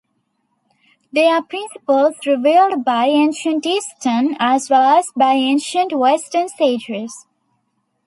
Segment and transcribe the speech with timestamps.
[1.13, 7.27] They are principles revered by ancient Eastern as well as by ancient Western sages.